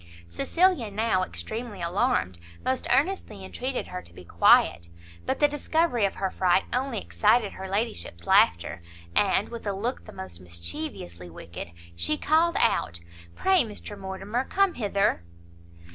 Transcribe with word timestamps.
Cecilia 0.27 0.89
now, 0.89 1.21
extremely 1.21 1.79
alarmed, 1.79 2.39
most 2.65 2.87
earnestly 2.89 3.45
entreated 3.45 3.85
her 3.89 4.01
to 4.01 4.13
be 4.15 4.25
quiet; 4.25 4.89
but 5.27 5.39
the 5.39 5.47
discovery 5.47 6.05
of 6.05 6.15
her 6.15 6.31
fright 6.31 6.63
only 6.73 6.97
excited 6.99 7.51
her 7.51 7.69
ladyship's 7.69 8.25
laughter, 8.25 8.81
and, 9.15 9.49
with 9.49 9.67
a 9.67 9.73
look 9.73 10.05
the 10.05 10.11
most 10.11 10.41
mischievously 10.41 11.29
wicked, 11.29 11.69
she 11.95 12.17
called 12.17 12.55
out 12.57 12.99
"Pray 13.35 13.61
Mr 13.61 13.95
Mortimer, 13.95 14.43
come 14.45 14.73
hither!" 14.73 15.23